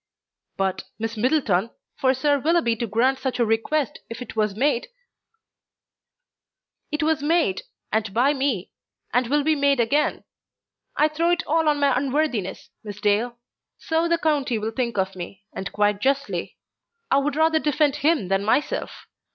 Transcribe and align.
"But, 0.57 0.85
Miss 0.97 1.15
Middleton, 1.15 1.69
for 1.95 2.15
Sir 2.15 2.39
Willoughby 2.39 2.75
to 2.77 2.87
grant 2.87 3.19
such 3.19 3.37
a 3.37 3.45
request, 3.45 3.99
if 4.09 4.19
it 4.19 4.35
was 4.35 4.55
made..." 4.55 4.87
"It 6.91 7.03
was 7.03 7.21
made, 7.21 7.61
and 7.93 8.11
by 8.11 8.33
me, 8.33 8.71
and 9.13 9.27
will 9.27 9.43
be 9.43 9.53
made 9.53 9.79
again. 9.79 10.23
I 10.97 11.07
throw 11.07 11.29
it 11.29 11.45
all 11.45 11.69
on 11.69 11.79
my 11.79 11.95
unworthiness, 11.95 12.71
Miss 12.83 12.99
Dale. 12.99 13.37
So 13.77 14.07
the 14.09 14.17
county 14.17 14.57
will 14.57 14.71
think 14.71 14.97
of 14.97 15.15
me, 15.15 15.45
and 15.53 15.71
quite 15.71 16.01
justly. 16.01 16.57
I 17.11 17.19
would 17.19 17.35
rather 17.35 17.59
defend 17.59 17.97
him 17.97 18.27
than 18.29 18.43
myself. 18.43 19.05